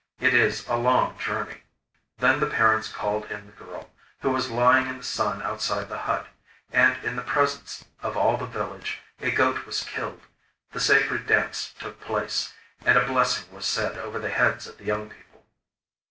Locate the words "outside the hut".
5.43-6.25